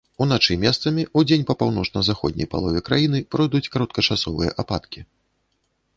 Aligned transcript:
Уначы 0.25 0.53
месцамі, 0.61 1.03
удзень 1.21 1.43
па 1.49 1.55
паўночна-заходняй 1.61 2.49
палове 2.55 2.79
краіны 2.89 3.23
пройдуць 3.35 3.65
кароткачасовыя 3.77 4.49
ападкі. 4.65 4.99